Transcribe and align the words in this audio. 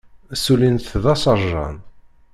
Ssulin-t 0.35 0.91
d 1.03 1.05
asarjan. 1.13 1.77